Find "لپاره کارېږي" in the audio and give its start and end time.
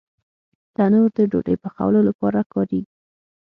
2.09-2.91